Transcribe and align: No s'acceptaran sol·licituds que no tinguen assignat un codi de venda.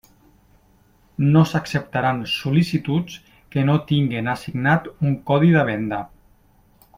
No 1.35 1.43
s'acceptaran 1.49 2.23
sol·licituds 2.35 3.19
que 3.57 3.67
no 3.69 3.77
tinguen 3.93 4.33
assignat 4.35 4.89
un 5.11 5.15
codi 5.31 5.53
de 5.59 5.67
venda. 5.73 6.03